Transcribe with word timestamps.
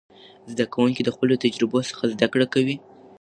زده 0.51 0.65
کوونکي 0.73 1.01
د 1.03 1.09
خپلو 1.15 1.33
تجربو 1.43 1.79
څخه 1.89 2.03
زده 2.13 2.27
کړه 2.33 2.45
کوي. 2.53 2.75